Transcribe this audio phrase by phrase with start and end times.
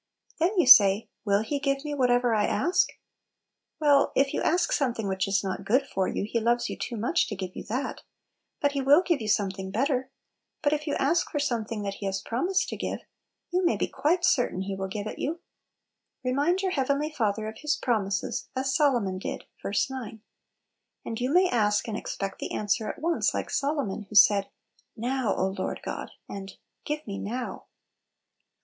[0.39, 2.89] Then you say, "Will He give me whatever I ask?"
[3.79, 6.97] Well, if you ask something which is not good for you, He loves you too
[6.97, 8.01] much to give you that!
[8.61, 10.09] but He will give you something better.
[10.63, 13.01] But if you ask for something that He has promised to give,
[13.51, 13.77] you may 32 Little Pillows.
[13.77, 13.87] be
[14.17, 15.39] quite certain He will give it you.
[16.23, 19.71] Remind your heavenly Father of His promises, as Solomon did (ver.
[19.87, 20.19] 9).
[21.05, 24.49] And you may ask and expect the answer at once, like Solomon, who said,
[24.97, 26.53] "Now, O Lord God!" and"
[26.85, 27.65] Give me now